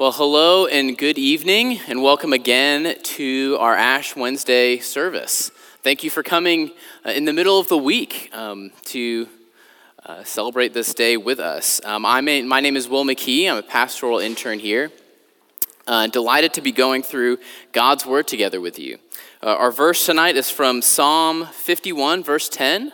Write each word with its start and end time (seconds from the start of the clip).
Well, 0.00 0.12
hello 0.12 0.64
and 0.64 0.96
good 0.96 1.18
evening, 1.18 1.78
and 1.86 2.02
welcome 2.02 2.32
again 2.32 2.96
to 3.02 3.58
our 3.60 3.74
Ash 3.74 4.16
Wednesday 4.16 4.78
service. 4.78 5.50
Thank 5.82 6.02
you 6.02 6.08
for 6.08 6.22
coming 6.22 6.70
uh, 7.04 7.10
in 7.10 7.26
the 7.26 7.34
middle 7.34 7.58
of 7.58 7.68
the 7.68 7.76
week 7.76 8.30
um, 8.32 8.70
to 8.86 9.28
uh, 10.06 10.24
celebrate 10.24 10.72
this 10.72 10.94
day 10.94 11.18
with 11.18 11.38
us. 11.38 11.82
Um, 11.84 12.06
I'm 12.06 12.26
a, 12.28 12.40
my 12.40 12.60
name 12.60 12.78
is 12.78 12.88
Will 12.88 13.04
McKee. 13.04 13.50
I'm 13.50 13.58
a 13.58 13.62
pastoral 13.62 14.20
intern 14.20 14.58
here. 14.58 14.90
Uh, 15.86 16.06
delighted 16.06 16.54
to 16.54 16.62
be 16.62 16.72
going 16.72 17.02
through 17.02 17.36
God's 17.72 18.06
Word 18.06 18.26
together 18.26 18.58
with 18.58 18.78
you. 18.78 18.96
Uh, 19.42 19.48
our 19.48 19.70
verse 19.70 20.06
tonight 20.06 20.34
is 20.34 20.50
from 20.50 20.80
Psalm 20.80 21.44
51, 21.44 22.24
verse 22.24 22.48
10. 22.48 22.90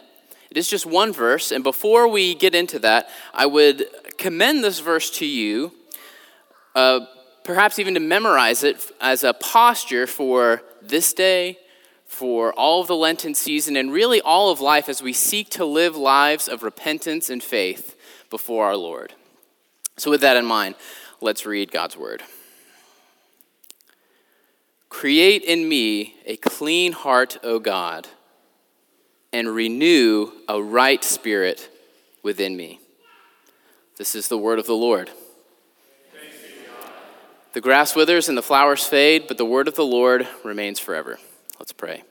It 0.50 0.56
is 0.56 0.68
just 0.68 0.84
one 0.84 1.12
verse, 1.12 1.52
and 1.52 1.62
before 1.62 2.08
we 2.08 2.34
get 2.34 2.56
into 2.56 2.80
that, 2.80 3.08
I 3.32 3.46
would 3.46 3.84
commend 4.18 4.64
this 4.64 4.80
verse 4.80 5.08
to 5.18 5.24
you 5.24 5.70
uh, 6.76 7.06
perhaps 7.42 7.78
even 7.78 7.94
to 7.94 8.00
memorize 8.00 8.62
it 8.62 8.92
as 9.00 9.24
a 9.24 9.32
posture 9.32 10.06
for 10.06 10.62
this 10.82 11.14
day, 11.14 11.58
for 12.04 12.52
all 12.52 12.82
of 12.82 12.86
the 12.86 12.94
Lenten 12.94 13.34
season, 13.34 13.76
and 13.76 13.90
really 13.90 14.20
all 14.20 14.50
of 14.50 14.60
life 14.60 14.88
as 14.88 15.02
we 15.02 15.14
seek 15.14 15.48
to 15.50 15.64
live 15.64 15.96
lives 15.96 16.48
of 16.48 16.62
repentance 16.62 17.30
and 17.30 17.42
faith 17.42 17.96
before 18.28 18.66
our 18.66 18.76
Lord. 18.76 19.14
So, 19.96 20.10
with 20.10 20.20
that 20.20 20.36
in 20.36 20.44
mind, 20.44 20.74
let's 21.22 21.46
read 21.46 21.72
God's 21.72 21.96
word. 21.96 22.22
Create 24.90 25.42
in 25.42 25.66
me 25.66 26.16
a 26.26 26.36
clean 26.36 26.92
heart, 26.92 27.38
O 27.42 27.58
God, 27.58 28.06
and 29.32 29.48
renew 29.48 30.30
a 30.46 30.62
right 30.62 31.02
spirit 31.02 31.70
within 32.22 32.54
me. 32.54 32.80
This 33.96 34.14
is 34.14 34.28
the 34.28 34.38
word 34.38 34.58
of 34.58 34.66
the 34.66 34.74
Lord. 34.74 35.10
The 37.56 37.62
grass 37.62 37.96
withers 37.96 38.28
and 38.28 38.36
the 38.36 38.42
flowers 38.42 38.84
fade, 38.84 39.26
but 39.26 39.38
the 39.38 39.44
word 39.46 39.66
of 39.66 39.76
the 39.76 39.82
Lord 39.82 40.28
remains 40.44 40.78
forever. 40.78 41.18
Let's 41.58 41.72
pray. 41.72 42.02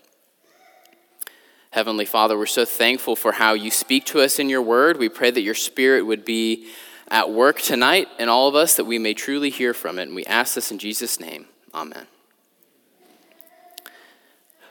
Heavenly 1.70 2.06
Father, 2.06 2.36
we're 2.36 2.48
so 2.48 2.66
thankful 2.66 3.16
for 3.16 3.34
how 3.34 3.54
you 3.54 3.70
speak 3.70 4.06
to 4.06 4.22
us 4.22 4.40
in 4.40 4.50
your 4.50 4.64
word. 4.64 4.98
We 4.98 5.08
pray 5.08 5.30
that 5.30 5.42
your 5.42 5.54
spirit 5.54 6.02
would 6.02 6.26
be 6.26 6.70
at 7.10 7.30
work 7.30 7.62
tonight 7.62 8.08
in 8.18 8.28
all 8.28 8.48
of 8.48 8.56
us, 8.56 8.76
that 8.78 8.86
we 8.86 8.98
may 8.98 9.14
truly 9.14 9.52
hear 9.52 9.76
from 9.76 10.00
it. 10.00 10.08
And 10.08 10.16
we 10.16 10.26
ask 10.26 10.56
this 10.56 10.72
in 10.72 10.80
Jesus' 10.80 11.20
name. 11.20 11.46
Amen. 11.76 12.08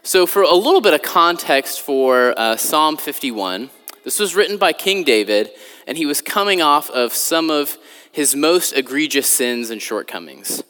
So, 0.03 0.27
for 0.27 0.43
a 0.43 0.57
little 0.57 0.81
bit 0.81 0.93
of 0.93 1.03
context 1.03 1.83
for 1.83 2.35
uh, 2.37 2.57
Psalm 2.57 2.97
51, 2.97 3.71
this 4.03 4.19
was 4.19 4.35
written 4.35 4.57
by 4.57 4.73
King 4.73 5.05
David, 5.05 5.51
and 5.87 5.97
he 5.97 6.05
was 6.05 6.21
coming 6.21 6.61
off 6.61 6.91
of 6.91 7.15
some 7.15 7.49
of 7.49 7.79
his 8.15 8.37
most 8.37 8.71
egregious 8.75 9.27
sins 9.27 9.71
and 9.71 9.83
shortcomings. 9.83 10.63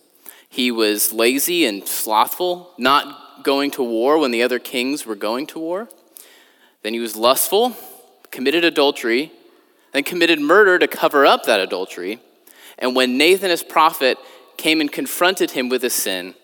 He 0.48 0.70
was 0.70 1.12
lazy 1.12 1.66
and 1.66 1.86
slothful, 1.86 2.70
not 2.78 3.44
going 3.44 3.70
to 3.72 3.82
war 3.82 4.16
when 4.16 4.30
the 4.30 4.42
other 4.42 4.58
kings 4.58 5.04
were 5.04 5.14
going 5.14 5.46
to 5.48 5.58
war. 5.58 5.90
Then 6.82 6.94
he 6.94 7.00
was 7.00 7.16
lustful, 7.16 7.76
committed 8.30 8.64
adultery, 8.64 9.30
then 9.92 10.04
committed 10.04 10.40
murder 10.40 10.78
to 10.78 10.88
cover 10.88 11.26
up 11.26 11.44
that 11.44 11.60
adultery. 11.60 12.18
And 12.78 12.96
when 12.96 13.18
Nathan, 13.18 13.50
his 13.50 13.62
prophet, 13.62 14.16
came 14.56 14.80
and 14.80 14.90
confronted 14.90 15.50
him 15.50 15.68
with 15.68 15.82
his 15.82 15.92
sin, 15.92 16.34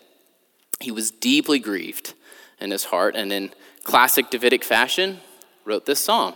he 0.79 0.91
was 0.91 1.09
deeply 1.09 1.57
grieved 1.57 2.13
in 2.59 2.69
his 2.69 2.83
heart 2.83 3.15
and 3.15 3.33
in 3.33 3.49
classic 3.83 4.29
Davidic 4.29 4.63
fashion 4.63 5.19
wrote 5.65 5.87
this 5.87 5.99
psalm 5.99 6.35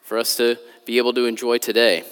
for 0.00 0.16
us 0.16 0.36
to 0.36 0.58
be 0.86 0.98
able 0.98 1.12
to 1.14 1.26
enjoy 1.26 1.58
today. 1.58 2.04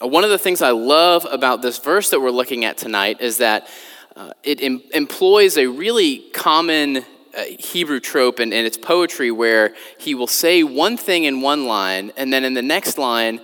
One 0.00 0.24
of 0.24 0.30
the 0.30 0.38
things 0.38 0.62
I 0.62 0.70
love 0.70 1.26
about 1.30 1.60
this 1.60 1.76
verse 1.78 2.08
that 2.08 2.20
we're 2.20 2.30
looking 2.30 2.64
at 2.64 2.78
tonight 2.78 3.20
is 3.20 3.36
that 3.36 3.68
uh, 4.16 4.32
it 4.42 4.62
em- 4.62 4.82
employs 4.94 5.58
a 5.58 5.66
really 5.66 6.20
common 6.32 7.04
uh, 7.36 7.42
Hebrew 7.58 8.00
trope 8.00 8.40
in, 8.40 8.50
in 8.50 8.64
its 8.64 8.78
poetry 8.78 9.30
where 9.30 9.74
he 9.98 10.14
will 10.14 10.26
say 10.26 10.62
one 10.62 10.96
thing 10.96 11.24
in 11.24 11.42
one 11.42 11.66
line, 11.66 12.12
and 12.16 12.32
then 12.32 12.44
in 12.44 12.54
the 12.54 12.62
next 12.62 12.96
line, 12.96 13.42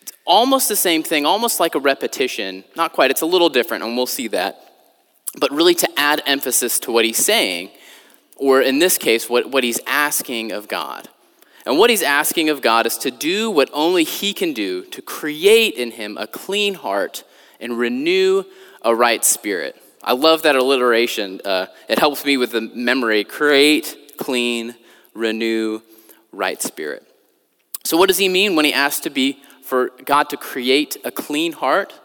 it's 0.00 0.12
almost 0.24 0.68
the 0.68 0.76
same 0.76 1.02
thing, 1.02 1.26
almost 1.26 1.58
like 1.58 1.74
a 1.74 1.80
repetition. 1.80 2.62
Not 2.76 2.92
quite, 2.92 3.10
it's 3.10 3.22
a 3.22 3.26
little 3.26 3.48
different, 3.48 3.82
and 3.82 3.96
we'll 3.96 4.06
see 4.06 4.28
that. 4.28 4.72
But 5.40 5.50
really 5.50 5.74
to 5.74 5.88
add 5.98 6.22
emphasis 6.24 6.78
to 6.80 6.92
what 6.92 7.04
he's 7.04 7.18
saying, 7.18 7.70
or 8.36 8.62
in 8.62 8.78
this 8.78 8.96
case, 8.96 9.28
what, 9.28 9.50
what 9.50 9.64
he's 9.64 9.80
asking 9.88 10.52
of 10.52 10.68
God. 10.68 11.08
And 11.70 11.78
what 11.78 11.88
he's 11.88 12.02
asking 12.02 12.50
of 12.50 12.62
God 12.62 12.84
is 12.84 12.98
to 12.98 13.12
do 13.12 13.48
what 13.48 13.70
only 13.72 14.02
he 14.02 14.34
can 14.34 14.54
do 14.54 14.82
to 14.86 15.00
create 15.00 15.74
in 15.74 15.92
him 15.92 16.18
a 16.18 16.26
clean 16.26 16.74
heart 16.74 17.22
and 17.60 17.78
renew 17.78 18.42
a 18.82 18.92
right 18.92 19.24
spirit. 19.24 19.80
I 20.02 20.14
love 20.14 20.42
that 20.42 20.56
alliteration. 20.56 21.40
Uh, 21.44 21.66
it 21.88 22.00
helps 22.00 22.24
me 22.24 22.36
with 22.36 22.50
the 22.50 22.60
memory 22.60 23.22
create, 23.22 24.14
clean, 24.18 24.74
renew, 25.14 25.80
right 26.32 26.60
spirit. 26.60 27.06
So, 27.84 27.96
what 27.96 28.08
does 28.08 28.18
he 28.18 28.28
mean 28.28 28.56
when 28.56 28.64
he 28.64 28.72
asks 28.72 29.02
to 29.02 29.10
be 29.10 29.40
for 29.62 29.92
God 30.04 30.28
to 30.30 30.36
create 30.36 30.96
a 31.04 31.12
clean 31.12 31.52
heart? 31.52 31.99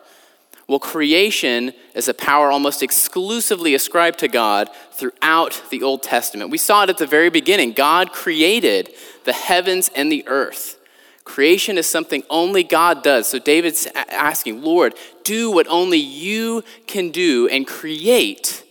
Well, 0.68 0.80
creation 0.80 1.74
is 1.94 2.08
a 2.08 2.14
power 2.14 2.50
almost 2.50 2.82
exclusively 2.82 3.76
ascribed 3.76 4.20
to 4.20 4.28
God 4.28 4.70
throughout 4.92 5.62
the 5.70 5.84
Old 5.84 6.02
Testament. 6.02 6.50
We 6.50 6.58
saw 6.58 6.84
it 6.84 6.90
at 6.90 6.98
the 6.98 7.06
very 7.06 7.30
beginning. 7.30 7.74
God 7.74 8.12
created 8.12 8.90
the 9.26 9.34
heavens 9.34 9.92
and 9.96 10.12
the 10.12 10.28
earth. 10.28 10.80
Creation 11.24 11.78
is 11.78 11.88
something 11.88 12.24
only 12.30 12.64
God 12.64 13.04
does. 13.04 13.28
So 13.28 13.40
David's 13.40 13.88
asking, 13.96 14.64
Lord, 14.64 14.96
do 15.24 15.52
what 15.52 15.68
only 15.68 16.00
you 16.00 16.64
can 16.88 17.10
do 17.12 17.48
and 17.48 17.68
create 17.68 18.64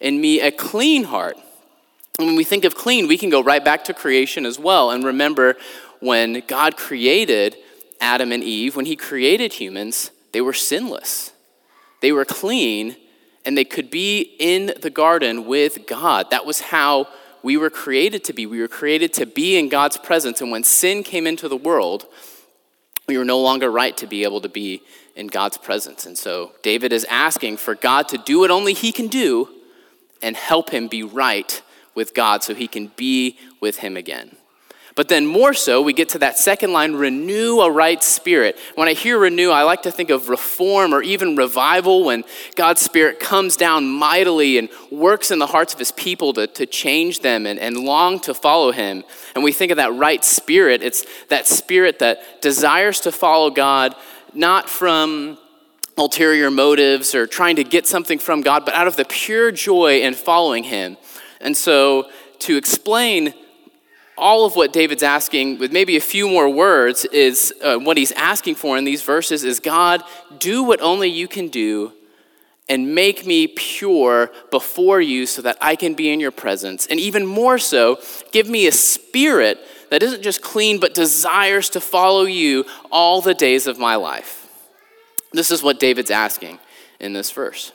in 0.00 0.20
me 0.20 0.40
a 0.40 0.50
clean 0.50 1.04
heart. 1.04 1.36
And 2.18 2.26
when 2.26 2.36
we 2.36 2.44
think 2.44 2.64
of 2.64 2.74
clean, 2.74 3.08
we 3.08 3.18
can 3.18 3.30
go 3.30 3.42
right 3.42 3.64
back 3.64 3.84
to 3.84 3.94
creation 3.94 4.46
as 4.46 4.58
well 4.58 4.90
and 4.90 5.04
remember 5.04 5.56
when 6.00 6.42
God 6.46 6.76
created 6.76 7.56
Adam 8.00 8.32
and 8.32 8.42
Eve, 8.42 8.74
when 8.74 8.86
he 8.86 8.96
created 8.96 9.54
humans, 9.54 10.10
they 10.32 10.40
were 10.40 10.52
sinless. 10.52 11.31
They 12.02 12.12
were 12.12 12.26
clean 12.26 12.96
and 13.46 13.56
they 13.56 13.64
could 13.64 13.90
be 13.90 14.36
in 14.38 14.74
the 14.80 14.90
garden 14.90 15.46
with 15.46 15.86
God. 15.86 16.30
That 16.30 16.44
was 16.44 16.60
how 16.60 17.08
we 17.42 17.56
were 17.56 17.70
created 17.70 18.24
to 18.24 18.32
be. 18.32 18.44
We 18.44 18.60
were 18.60 18.68
created 18.68 19.12
to 19.14 19.26
be 19.26 19.56
in 19.56 19.68
God's 19.68 19.96
presence. 19.96 20.40
And 20.40 20.50
when 20.50 20.64
sin 20.64 21.02
came 21.02 21.26
into 21.26 21.48
the 21.48 21.56
world, 21.56 22.06
we 23.08 23.18
were 23.18 23.24
no 23.24 23.40
longer 23.40 23.70
right 23.70 23.96
to 23.96 24.06
be 24.06 24.24
able 24.24 24.40
to 24.42 24.48
be 24.48 24.82
in 25.16 25.26
God's 25.28 25.56
presence. 25.56 26.06
And 26.06 26.16
so 26.16 26.52
David 26.62 26.92
is 26.92 27.04
asking 27.04 27.56
for 27.56 27.74
God 27.74 28.08
to 28.08 28.18
do 28.18 28.40
what 28.40 28.50
only 28.50 28.74
he 28.74 28.92
can 28.92 29.08
do 29.08 29.48
and 30.22 30.36
help 30.36 30.70
him 30.70 30.88
be 30.88 31.02
right 31.02 31.62
with 31.94 32.14
God 32.14 32.42
so 32.42 32.54
he 32.54 32.68
can 32.68 32.88
be 32.96 33.38
with 33.60 33.78
him 33.78 33.96
again. 33.96 34.36
But 34.94 35.08
then, 35.08 35.26
more 35.26 35.54
so, 35.54 35.80
we 35.80 35.94
get 35.94 36.10
to 36.10 36.18
that 36.18 36.36
second 36.36 36.72
line 36.72 36.92
renew 36.92 37.60
a 37.60 37.70
right 37.70 38.02
spirit. 38.02 38.58
When 38.74 38.88
I 38.88 38.92
hear 38.92 39.18
renew, 39.18 39.50
I 39.50 39.62
like 39.62 39.82
to 39.82 39.90
think 39.90 40.10
of 40.10 40.28
reform 40.28 40.92
or 40.92 41.02
even 41.02 41.34
revival 41.34 42.04
when 42.04 42.24
God's 42.56 42.82
Spirit 42.82 43.18
comes 43.18 43.56
down 43.56 43.88
mightily 43.88 44.58
and 44.58 44.68
works 44.90 45.30
in 45.30 45.38
the 45.38 45.46
hearts 45.46 45.72
of 45.72 45.78
his 45.78 45.92
people 45.92 46.34
to, 46.34 46.46
to 46.46 46.66
change 46.66 47.20
them 47.20 47.46
and, 47.46 47.58
and 47.58 47.78
long 47.78 48.20
to 48.20 48.34
follow 48.34 48.70
him. 48.70 49.02
And 49.34 49.42
we 49.42 49.52
think 49.52 49.70
of 49.70 49.78
that 49.78 49.94
right 49.94 50.22
spirit. 50.22 50.82
It's 50.82 51.06
that 51.28 51.46
spirit 51.46 51.98
that 52.00 52.42
desires 52.42 53.00
to 53.00 53.12
follow 53.12 53.48
God, 53.48 53.94
not 54.34 54.68
from 54.68 55.38
ulterior 55.96 56.50
motives 56.50 57.14
or 57.14 57.26
trying 57.26 57.56
to 57.56 57.64
get 57.64 57.86
something 57.86 58.18
from 58.18 58.42
God, 58.42 58.66
but 58.66 58.74
out 58.74 58.86
of 58.86 58.96
the 58.96 59.06
pure 59.06 59.50
joy 59.52 60.02
in 60.02 60.12
following 60.12 60.64
him. 60.64 60.98
And 61.40 61.56
so, 61.56 62.10
to 62.40 62.56
explain 62.56 63.34
all 64.22 64.46
of 64.46 64.54
what 64.54 64.72
David's 64.72 65.02
asking, 65.02 65.58
with 65.58 65.72
maybe 65.72 65.96
a 65.96 66.00
few 66.00 66.28
more 66.28 66.48
words, 66.48 67.04
is 67.06 67.52
uh, 67.60 67.76
what 67.76 67.96
he's 67.96 68.12
asking 68.12 68.54
for 68.54 68.78
in 68.78 68.84
these 68.84 69.02
verses 69.02 69.42
is 69.42 69.58
God, 69.58 70.02
do 70.38 70.62
what 70.62 70.80
only 70.80 71.08
you 71.08 71.26
can 71.26 71.48
do 71.48 71.92
and 72.68 72.94
make 72.94 73.26
me 73.26 73.48
pure 73.48 74.30
before 74.52 75.00
you 75.00 75.26
so 75.26 75.42
that 75.42 75.58
I 75.60 75.74
can 75.74 75.94
be 75.94 76.10
in 76.10 76.20
your 76.20 76.30
presence. 76.30 76.86
And 76.86 77.00
even 77.00 77.26
more 77.26 77.58
so, 77.58 78.00
give 78.30 78.48
me 78.48 78.68
a 78.68 78.72
spirit 78.72 79.58
that 79.90 80.04
isn't 80.04 80.22
just 80.22 80.40
clean 80.40 80.78
but 80.78 80.94
desires 80.94 81.68
to 81.70 81.80
follow 81.80 82.22
you 82.22 82.64
all 82.92 83.20
the 83.20 83.34
days 83.34 83.66
of 83.66 83.76
my 83.76 83.96
life. 83.96 84.48
This 85.32 85.50
is 85.50 85.64
what 85.64 85.80
David's 85.80 86.12
asking 86.12 86.60
in 87.00 87.12
this 87.12 87.32
verse. 87.32 87.72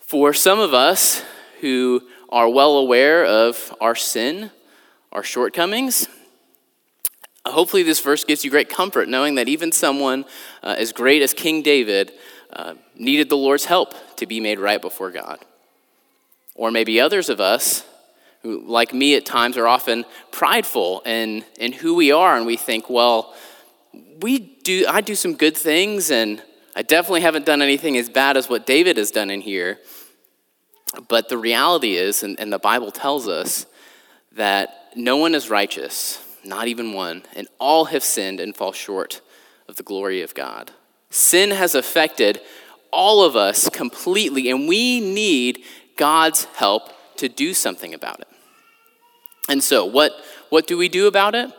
For 0.00 0.34
some 0.34 0.58
of 0.58 0.74
us 0.74 1.24
who 1.60 2.02
are 2.28 2.48
well 2.48 2.78
aware 2.78 3.24
of 3.24 3.74
our 3.80 3.94
sin, 3.94 4.50
our 5.12 5.22
shortcomings. 5.22 6.08
Hopefully, 7.46 7.82
this 7.82 8.00
verse 8.00 8.24
gives 8.24 8.44
you 8.44 8.50
great 8.50 8.68
comfort 8.68 9.08
knowing 9.08 9.36
that 9.36 9.48
even 9.48 9.72
someone 9.72 10.24
uh, 10.62 10.74
as 10.78 10.92
great 10.92 11.22
as 11.22 11.32
King 11.32 11.62
David 11.62 12.12
uh, 12.52 12.74
needed 12.96 13.28
the 13.28 13.36
Lord's 13.36 13.64
help 13.64 13.94
to 14.16 14.26
be 14.26 14.40
made 14.40 14.58
right 14.58 14.80
before 14.80 15.10
God. 15.10 15.38
Or 16.54 16.70
maybe 16.70 17.00
others 17.00 17.28
of 17.28 17.40
us, 17.40 17.84
who, 18.42 18.66
like 18.66 18.92
me 18.92 19.16
at 19.16 19.24
times, 19.24 19.56
are 19.56 19.66
often 19.66 20.04
prideful 20.32 21.00
in, 21.06 21.44
in 21.58 21.72
who 21.72 21.94
we 21.94 22.12
are, 22.12 22.36
and 22.36 22.46
we 22.46 22.56
think, 22.56 22.90
well, 22.90 23.34
we 24.20 24.38
do, 24.38 24.84
I 24.88 25.00
do 25.00 25.14
some 25.14 25.34
good 25.34 25.56
things, 25.56 26.10
and 26.10 26.42
I 26.74 26.80
I 26.80 26.82
definitely 26.82 27.20
haven't 27.20 27.44
done 27.44 27.60
anything 27.60 27.98
as 27.98 28.08
bad 28.08 28.38
as 28.38 28.48
what 28.48 28.64
David 28.64 28.96
has 28.96 29.10
done 29.10 29.28
in 29.28 29.42
here. 29.42 29.78
But 31.08 31.28
the 31.28 31.38
reality 31.38 31.96
is, 31.96 32.22
and, 32.22 32.38
and 32.40 32.52
the 32.52 32.58
Bible 32.58 32.90
tells 32.90 33.28
us, 33.28 33.66
that 34.32 34.92
no 34.94 35.16
one 35.16 35.34
is 35.34 35.50
righteous, 35.50 36.24
not 36.44 36.68
even 36.68 36.92
one, 36.92 37.22
and 37.34 37.48
all 37.58 37.86
have 37.86 38.04
sinned 38.04 38.40
and 38.40 38.54
fall 38.54 38.72
short 38.72 39.20
of 39.68 39.76
the 39.76 39.82
glory 39.82 40.22
of 40.22 40.34
God. 40.34 40.70
Sin 41.10 41.50
has 41.50 41.74
affected 41.74 42.40
all 42.92 43.24
of 43.24 43.36
us 43.36 43.68
completely, 43.68 44.50
and 44.50 44.68
we 44.68 45.00
need 45.00 45.64
God's 45.96 46.44
help 46.56 46.90
to 47.16 47.28
do 47.28 47.54
something 47.54 47.92
about 47.94 48.20
it. 48.20 48.28
And 49.48 49.62
so, 49.62 49.84
what, 49.84 50.12
what 50.48 50.66
do 50.66 50.76
we 50.78 50.88
do 50.88 51.06
about 51.06 51.34
it? 51.34 51.50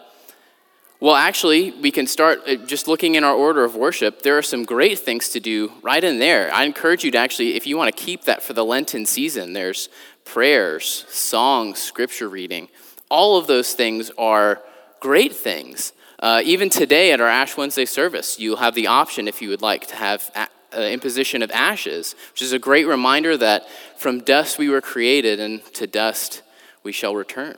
Well, 1.01 1.15
actually, 1.15 1.71
we 1.71 1.89
can 1.89 2.05
start 2.05 2.41
uh, 2.47 2.57
just 2.57 2.87
looking 2.87 3.15
in 3.15 3.23
our 3.23 3.33
order 3.33 3.63
of 3.63 3.75
worship. 3.75 4.21
There 4.21 4.37
are 4.37 4.43
some 4.43 4.63
great 4.63 4.99
things 4.99 5.29
to 5.29 5.39
do 5.39 5.71
right 5.81 6.03
in 6.03 6.19
there. 6.19 6.53
I 6.53 6.63
encourage 6.65 7.03
you 7.03 7.09
to 7.09 7.17
actually, 7.17 7.55
if 7.55 7.65
you 7.65 7.75
want 7.75 7.93
to 7.93 8.03
keep 8.03 8.25
that 8.25 8.43
for 8.43 8.53
the 8.53 8.63
Lenten 8.63 9.07
season, 9.07 9.53
there's 9.53 9.89
prayers, 10.25 11.05
songs, 11.09 11.79
scripture 11.79 12.29
reading. 12.29 12.67
All 13.09 13.35
of 13.39 13.47
those 13.47 13.73
things 13.73 14.11
are 14.15 14.61
great 14.99 15.35
things. 15.35 15.91
Uh, 16.19 16.43
even 16.45 16.69
today 16.69 17.11
at 17.11 17.19
our 17.19 17.27
Ash 17.27 17.57
Wednesday 17.57 17.85
service, 17.85 18.39
you'll 18.39 18.57
have 18.57 18.75
the 18.75 18.85
option, 18.85 19.27
if 19.27 19.41
you 19.41 19.49
would 19.49 19.63
like, 19.63 19.87
to 19.87 19.95
have 19.95 20.29
a, 20.35 20.47
uh, 20.77 20.81
imposition 20.81 21.41
of 21.41 21.49
ashes, 21.49 22.13
which 22.31 22.43
is 22.43 22.53
a 22.53 22.59
great 22.59 22.85
reminder 22.85 23.35
that 23.35 23.67
from 23.97 24.19
dust 24.19 24.59
we 24.59 24.69
were 24.69 24.81
created 24.81 25.39
and 25.39 25.65
to 25.73 25.87
dust 25.87 26.43
we 26.83 26.91
shall 26.91 27.15
return. 27.15 27.57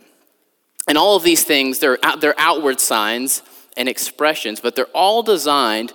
And 0.88 0.97
all 0.97 1.15
of 1.15 1.24
these 1.24 1.44
things, 1.44 1.80
they're, 1.80 1.97
they're 2.19 2.35
outward 2.38 2.80
signs 2.80 3.41
and 3.77 3.88
expressions, 3.88 4.59
but 4.59 4.75
they're 4.75 4.85
all 4.88 5.24
designed 5.24 5.94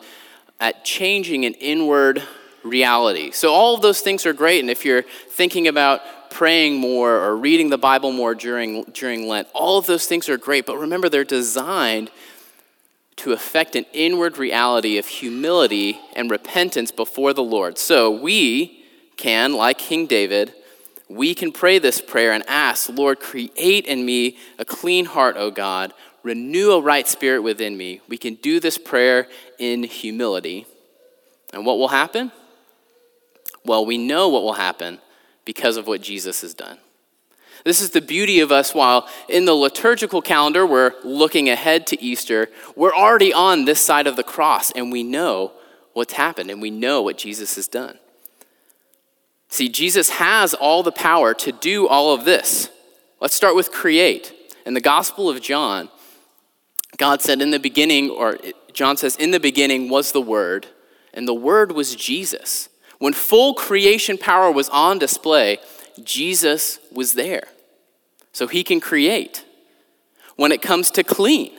at 0.60 0.84
changing 0.84 1.44
an 1.44 1.54
inward 1.54 2.22
reality. 2.64 3.30
So 3.30 3.52
all 3.52 3.74
of 3.74 3.82
those 3.82 4.00
things 4.00 4.26
are 4.26 4.32
great. 4.32 4.60
And 4.60 4.70
if 4.70 4.84
you're 4.84 5.02
thinking 5.02 5.68
about 5.68 6.00
praying 6.30 6.76
more 6.76 7.16
or 7.16 7.36
reading 7.36 7.70
the 7.70 7.78
Bible 7.78 8.12
more 8.12 8.34
during, 8.34 8.84
during 8.84 9.28
Lent, 9.28 9.48
all 9.54 9.78
of 9.78 9.86
those 9.86 10.06
things 10.06 10.28
are 10.28 10.36
great. 10.36 10.66
But 10.66 10.78
remember, 10.78 11.08
they're 11.08 11.24
designed 11.24 12.10
to 13.16 13.32
affect 13.32 13.74
an 13.74 13.84
inward 13.92 14.38
reality 14.38 14.96
of 14.98 15.06
humility 15.06 16.00
and 16.14 16.30
repentance 16.30 16.90
before 16.90 17.32
the 17.32 17.42
Lord. 17.42 17.76
So 17.76 18.10
we 18.10 18.84
can, 19.16 19.52
like 19.52 19.78
King 19.78 20.06
David, 20.06 20.54
we 21.08 21.34
can 21.34 21.52
pray 21.52 21.78
this 21.78 22.00
prayer 22.00 22.32
and 22.32 22.44
ask, 22.48 22.88
Lord, 22.88 23.20
create 23.20 23.86
in 23.86 24.04
me 24.04 24.36
a 24.58 24.64
clean 24.64 25.06
heart, 25.06 25.36
O 25.36 25.50
God, 25.50 25.94
renew 26.22 26.72
a 26.72 26.80
right 26.80 27.08
spirit 27.08 27.42
within 27.42 27.76
me. 27.76 28.00
We 28.08 28.18
can 28.18 28.34
do 28.34 28.60
this 28.60 28.76
prayer 28.76 29.26
in 29.58 29.84
humility. 29.84 30.66
And 31.52 31.64
what 31.64 31.78
will 31.78 31.88
happen? 31.88 32.30
Well, 33.64 33.86
we 33.86 33.96
know 33.96 34.28
what 34.28 34.42
will 34.42 34.54
happen 34.54 34.98
because 35.44 35.76
of 35.76 35.86
what 35.86 36.02
Jesus 36.02 36.42
has 36.42 36.52
done. 36.52 36.78
This 37.64 37.80
is 37.80 37.90
the 37.90 38.00
beauty 38.00 38.40
of 38.40 38.52
us 38.52 38.74
while 38.74 39.08
in 39.28 39.44
the 39.44 39.54
liturgical 39.54 40.22
calendar 40.22 40.66
we're 40.66 40.92
looking 41.02 41.48
ahead 41.48 41.86
to 41.88 42.00
Easter, 42.00 42.48
we're 42.76 42.94
already 42.94 43.32
on 43.32 43.64
this 43.64 43.80
side 43.80 44.06
of 44.06 44.16
the 44.16 44.22
cross 44.22 44.70
and 44.70 44.92
we 44.92 45.02
know 45.02 45.52
what's 45.92 46.12
happened 46.12 46.50
and 46.50 46.62
we 46.62 46.70
know 46.70 47.02
what 47.02 47.18
Jesus 47.18 47.56
has 47.56 47.66
done. 47.66 47.98
See, 49.48 49.68
Jesus 49.68 50.10
has 50.10 50.54
all 50.54 50.82
the 50.82 50.92
power 50.92 51.34
to 51.34 51.52
do 51.52 51.88
all 51.88 52.12
of 52.14 52.24
this. 52.24 52.70
Let's 53.20 53.34
start 53.34 53.56
with 53.56 53.72
create. 53.72 54.32
In 54.66 54.74
the 54.74 54.80
Gospel 54.80 55.30
of 55.30 55.40
John, 55.40 55.88
God 56.98 57.22
said 57.22 57.40
in 57.40 57.50
the 57.50 57.58
beginning, 57.58 58.10
or 58.10 58.38
John 58.72 58.96
says, 58.96 59.16
in 59.16 59.30
the 59.30 59.40
beginning 59.40 59.88
was 59.88 60.12
the 60.12 60.20
Word, 60.20 60.66
and 61.14 61.26
the 61.26 61.34
Word 61.34 61.72
was 61.72 61.96
Jesus. 61.96 62.68
When 62.98 63.12
full 63.12 63.54
creation 63.54 64.18
power 64.18 64.50
was 64.50 64.68
on 64.68 64.98
display, 64.98 65.58
Jesus 66.02 66.78
was 66.92 67.14
there. 67.14 67.48
So 68.32 68.46
he 68.46 68.62
can 68.62 68.80
create. 68.80 69.44
When 70.36 70.52
it 70.52 70.62
comes 70.62 70.90
to 70.92 71.02
clean, 71.02 71.52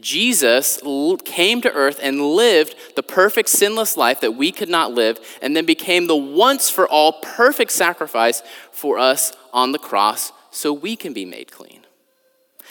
Jesus 0.00 0.80
came 1.24 1.60
to 1.62 1.72
earth 1.72 1.98
and 2.02 2.20
lived 2.20 2.74
the 2.94 3.02
perfect 3.02 3.48
sinless 3.48 3.96
life 3.96 4.20
that 4.20 4.34
we 4.34 4.52
could 4.52 4.68
not 4.68 4.92
live, 4.92 5.18
and 5.40 5.56
then 5.56 5.64
became 5.64 6.06
the 6.06 6.16
once 6.16 6.68
for 6.68 6.86
all 6.86 7.14
perfect 7.22 7.72
sacrifice 7.72 8.42
for 8.70 8.98
us 8.98 9.32
on 9.52 9.72
the 9.72 9.78
cross 9.78 10.32
so 10.50 10.72
we 10.72 10.94
can 10.94 11.12
be 11.12 11.24
made 11.24 11.50
clean. 11.50 11.86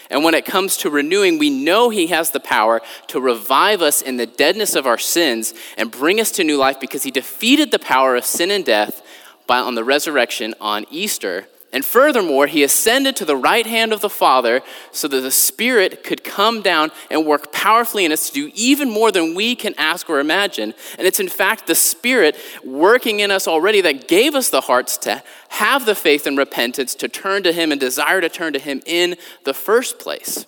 And 0.10 0.24
when 0.24 0.36
it 0.36 0.46
comes 0.46 0.78
to 0.78 0.90
renewing, 0.90 1.38
we 1.38 1.50
know 1.50 1.90
He 1.90 2.08
has 2.08 2.32
the 2.32 2.40
power 2.40 2.82
to 3.08 3.20
revive 3.20 3.82
us 3.82 4.02
in 4.02 4.18
the 4.18 4.26
deadness 4.26 4.76
of 4.76 4.88
our 4.88 4.98
sins 4.98 5.54
and 5.78 5.92
bring 5.92 6.20
us 6.20 6.32
to 6.34 6.44
new 6.44 6.58
life 6.58 6.80
because 6.80 7.04
He 7.04 7.12
defeated 7.12 7.72
the 7.72 7.80
power 7.80 8.16
of 8.16 8.26
sin 8.26 8.52
and 8.52 8.64
death 8.64 9.02
by, 9.48 9.58
on 9.58 9.76
the 9.76 9.84
resurrection 9.84 10.54
on 10.62 10.86
Easter 10.92 11.48
and 11.74 11.84
furthermore, 11.84 12.48
he 12.48 12.64
ascended 12.64 13.18
to 13.18 13.26
the 13.26 13.36
right 13.36 13.66
hand 13.66 13.92
of 13.92 14.00
the 14.00 14.10
Father 14.10 14.62
so 14.92 15.08
that 15.10 15.20
the 15.20 15.32
Spirit 15.32 16.02
could 16.04 16.24
come 16.24 16.62
down 16.62 16.92
and 17.12 17.26
work 17.26 17.52
powerfully 17.52 18.06
in 18.06 18.14
us 18.14 18.30
to 18.30 18.34
do 18.34 18.52
even 18.56 18.90
more 18.90 19.12
than 19.12 19.36
we 19.36 19.54
can 19.54 19.76
ask 19.78 20.10
or 20.10 20.20
imagine. 20.20 20.74
And 20.98 21.06
it's 21.06 21.20
in 21.20 21.28
fact 21.28 21.68
the 21.68 21.76
Spirit 21.76 22.38
working 22.64 23.20
in 23.20 23.32
us 23.32 23.50
already 23.50 23.82
that 23.82 24.08
gave 24.08 24.34
us 24.34 24.50
the 24.50 24.62
hearts 24.62 24.98
to 25.00 25.22
have 25.50 25.86
the 25.86 25.96
faith 25.96 26.26
and 26.26 26.38
repentance 26.38 26.96
to 26.96 27.10
turn 27.10 27.44
to 27.44 27.52
Him 27.52 27.72
and 27.72 27.82
desire 27.82 28.22
to 28.22 28.30
turn 28.30 28.54
to 28.54 28.60
Him 28.60 28.82
in 28.86 29.18
the 29.44 29.54
first 29.54 30.00
place. 30.00 30.46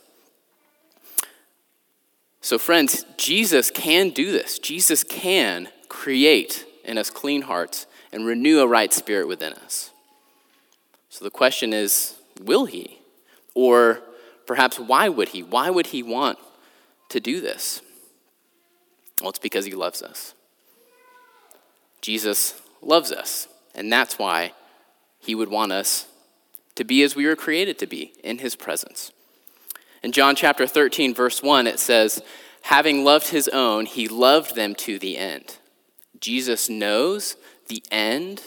So, 2.40 2.58
friends, 2.58 3.06
Jesus 3.18 3.70
can 3.70 4.12
do 4.12 4.32
this. 4.32 4.58
Jesus 4.58 5.04
can 5.04 5.68
create 5.90 6.66
in 6.86 6.98
us 6.98 7.10
clean 7.10 7.42
hearts 7.42 7.88
and 8.14 8.26
renew 8.26 8.62
a 8.62 8.68
right 8.68 8.94
spirit 8.94 9.28
within 9.28 9.52
us. 9.54 9.92
So 11.10 11.26
the 11.26 11.32
question 11.32 11.74
is 11.74 12.16
will 12.42 12.66
he? 12.66 13.00
Or 13.56 14.02
perhaps 14.46 14.80
why 14.80 15.10
would 15.10 15.30
he? 15.30 15.44
Why 15.44 15.70
would 15.70 15.88
he 15.88 16.04
want 16.04 16.38
to 17.10 17.20
do 17.20 17.42
this? 17.42 17.82
Well, 19.20 19.30
it's 19.30 19.40
because 19.40 19.66
he 19.66 19.74
loves 19.74 20.02
us. 20.02 20.34
Jesus 22.02 22.62
loves 22.82 23.12
us, 23.12 23.50
and 23.76 23.92
that's 23.92 24.18
why 24.18 24.54
he 25.20 25.36
would 25.36 25.50
want 25.50 25.74
us 25.74 26.08
to 26.76 26.86
be 26.86 27.04
as 27.04 27.16
we 27.16 27.26
were 27.26 27.36
created 27.36 27.78
to 27.80 27.88
be 27.88 28.14
in 28.24 28.38
his 28.38 28.56
presence. 28.56 29.12
In 30.02 30.14
John 30.14 30.36
chapter 30.36 30.66
13, 30.66 31.14
verse 31.14 31.44
1, 31.44 31.68
it 31.68 31.78
says, 31.78 32.24
Having 32.64 33.04
loved 33.04 33.28
his 33.28 33.50
own, 33.50 33.86
he 33.86 34.08
loved 34.08 34.56
them 34.56 34.76
to 34.76 34.98
the 34.98 35.18
end. 35.18 35.58
Jesus 36.22 36.70
knows 36.70 37.36
the 37.68 37.84
end, 37.92 38.42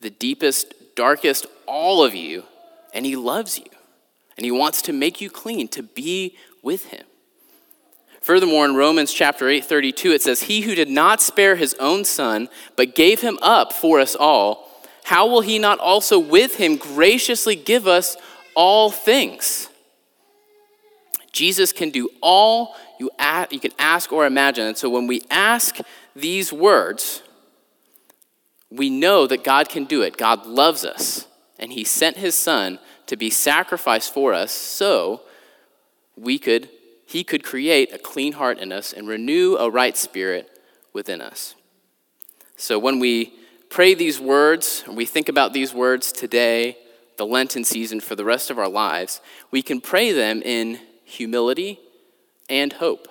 the 0.00 0.10
deepest 0.10 0.74
darkest 0.96 1.46
all 1.66 2.02
of 2.02 2.14
you, 2.14 2.42
and 2.92 3.06
He 3.06 3.14
loves 3.14 3.58
you. 3.58 3.70
And 4.36 4.44
He 4.44 4.50
wants 4.50 4.82
to 4.82 4.92
make 4.92 5.20
you 5.20 5.30
clean, 5.30 5.68
to 5.68 5.82
be 5.82 6.36
with 6.62 6.86
Him. 6.86 7.04
Furthermore, 8.26 8.64
in 8.64 8.74
Romans 8.74 9.12
chapter 9.12 9.48
8, 9.48 9.64
32, 9.64 10.10
it 10.10 10.20
says, 10.20 10.42
He 10.42 10.62
who 10.62 10.74
did 10.74 10.90
not 10.90 11.22
spare 11.22 11.54
his 11.54 11.74
own 11.74 12.04
son, 12.04 12.48
but 12.74 12.96
gave 12.96 13.20
him 13.20 13.38
up 13.40 13.72
for 13.72 14.00
us 14.00 14.16
all, 14.16 14.68
how 15.04 15.28
will 15.28 15.42
he 15.42 15.60
not 15.60 15.78
also 15.78 16.18
with 16.18 16.56
him 16.56 16.74
graciously 16.76 17.54
give 17.54 17.86
us 17.86 18.16
all 18.56 18.90
things? 18.90 19.68
Jesus 21.30 21.72
can 21.72 21.90
do 21.90 22.08
all 22.20 22.74
you, 22.98 23.10
you 23.52 23.60
can 23.60 23.70
ask 23.78 24.12
or 24.12 24.26
imagine. 24.26 24.66
And 24.66 24.76
so 24.76 24.90
when 24.90 25.06
we 25.06 25.22
ask 25.30 25.78
these 26.16 26.52
words, 26.52 27.22
we 28.70 28.90
know 28.90 29.26
that 29.26 29.44
God 29.44 29.68
can 29.68 29.84
do 29.84 30.02
it. 30.02 30.16
God 30.16 30.46
loves 30.46 30.84
us, 30.84 31.26
and 31.58 31.72
He 31.72 31.84
sent 31.84 32.16
His 32.16 32.34
Son 32.34 32.78
to 33.06 33.16
be 33.16 33.30
sacrificed 33.30 34.12
for 34.12 34.34
us 34.34 34.52
so 34.52 35.22
we 36.16 36.38
could, 36.38 36.68
He 37.06 37.22
could 37.22 37.44
create 37.44 37.92
a 37.92 37.98
clean 37.98 38.32
heart 38.34 38.58
in 38.58 38.72
us 38.72 38.92
and 38.92 39.06
renew 39.06 39.56
a 39.56 39.70
right 39.70 39.96
spirit 39.96 40.50
within 40.92 41.20
us. 41.20 41.54
So 42.56 42.78
when 42.78 42.98
we 42.98 43.34
pray 43.68 43.94
these 43.94 44.18
words, 44.18 44.84
we 44.90 45.04
think 45.04 45.28
about 45.28 45.52
these 45.52 45.74
words 45.74 46.10
today, 46.10 46.78
the 47.16 47.26
Lenten 47.26 47.64
season 47.64 48.00
for 48.00 48.14
the 48.14 48.24
rest 48.24 48.50
of 48.50 48.58
our 48.58 48.68
lives, 48.68 49.20
we 49.50 49.62
can 49.62 49.80
pray 49.80 50.12
them 50.12 50.42
in 50.42 50.80
humility 51.04 51.78
and 52.48 52.72
hope. 52.72 53.08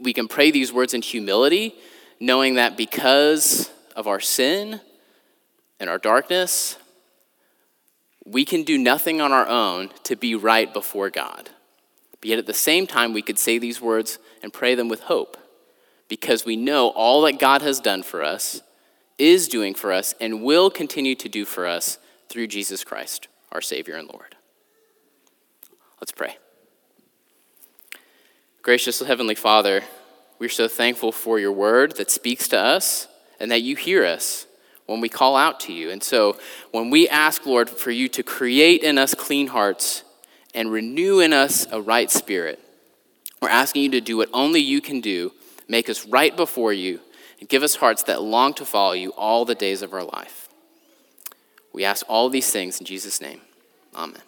We 0.00 0.12
can 0.12 0.28
pray 0.28 0.50
these 0.50 0.72
words 0.72 0.94
in 0.94 1.02
humility, 1.02 1.74
knowing 2.20 2.56
that 2.56 2.76
because 2.76 3.70
of 3.96 4.06
our 4.06 4.20
sin 4.20 4.80
and 5.80 5.90
our 5.90 5.98
darkness, 5.98 6.76
we 8.24 8.44
can 8.44 8.62
do 8.62 8.78
nothing 8.78 9.20
on 9.20 9.32
our 9.32 9.48
own 9.48 9.90
to 10.04 10.14
be 10.14 10.34
right 10.34 10.72
before 10.72 11.10
God. 11.10 11.50
But 12.20 12.28
yet 12.28 12.38
at 12.38 12.46
the 12.46 12.54
same 12.54 12.86
time, 12.86 13.12
we 13.12 13.22
could 13.22 13.38
say 13.38 13.58
these 13.58 13.80
words 13.80 14.18
and 14.42 14.52
pray 14.52 14.74
them 14.74 14.88
with 14.88 15.00
hope 15.02 15.36
because 16.08 16.44
we 16.44 16.56
know 16.56 16.88
all 16.88 17.22
that 17.22 17.38
God 17.38 17.62
has 17.62 17.80
done 17.80 18.02
for 18.02 18.22
us, 18.22 18.62
is 19.18 19.48
doing 19.48 19.74
for 19.74 19.92
us, 19.92 20.14
and 20.20 20.42
will 20.42 20.70
continue 20.70 21.14
to 21.16 21.28
do 21.28 21.44
for 21.44 21.66
us 21.66 21.98
through 22.28 22.46
Jesus 22.46 22.84
Christ, 22.84 23.28
our 23.50 23.60
Savior 23.60 23.96
and 23.96 24.08
Lord. 24.08 24.36
Let's 26.00 26.12
pray. 26.12 26.36
Gracious 28.62 29.00
Heavenly 29.00 29.34
Father, 29.34 29.82
We're 30.38 30.50
so 30.50 30.68
thankful 30.68 31.12
for 31.12 31.38
your 31.38 31.52
word 31.52 31.96
that 31.96 32.10
speaks 32.10 32.46
to 32.48 32.58
us 32.58 33.08
and 33.40 33.50
that 33.50 33.62
you 33.62 33.76
hear 33.76 34.04
us 34.04 34.46
when 34.86 35.00
we 35.00 35.08
call 35.08 35.36
out 35.36 35.60
to 35.60 35.72
you. 35.72 35.90
And 35.90 36.02
so 36.02 36.38
when 36.70 36.90
we 36.90 37.08
ask, 37.08 37.44
Lord, 37.44 37.68
for 37.68 37.90
you 37.90 38.08
to 38.10 38.22
create 38.22 38.82
in 38.82 38.98
us 38.98 39.14
clean 39.14 39.48
hearts 39.48 40.04
and 40.54 40.70
renew 40.70 41.20
in 41.20 41.32
us 41.32 41.66
a 41.70 41.80
right 41.80 42.10
spirit, 42.10 42.60
we're 43.42 43.48
asking 43.48 43.82
you 43.82 43.90
to 43.90 44.00
do 44.00 44.16
what 44.16 44.30
only 44.32 44.60
you 44.60 44.80
can 44.80 45.00
do, 45.00 45.32
make 45.68 45.90
us 45.90 46.06
right 46.06 46.34
before 46.36 46.72
you, 46.72 47.00
and 47.40 47.48
give 47.48 47.62
us 47.62 47.76
hearts 47.76 48.04
that 48.04 48.22
long 48.22 48.54
to 48.54 48.64
follow 48.64 48.92
you 48.92 49.10
all 49.10 49.44
the 49.44 49.54
days 49.54 49.82
of 49.82 49.92
our 49.92 50.04
life. 50.04 50.48
We 51.72 51.84
ask 51.84 52.06
all 52.08 52.30
these 52.30 52.50
things 52.50 52.80
in 52.80 52.86
Jesus' 52.86 53.20
name. 53.20 53.40
Amen. 53.94 54.22